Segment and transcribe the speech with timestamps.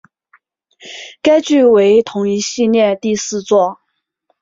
[1.21, 3.81] 该剧为同一系列第四作。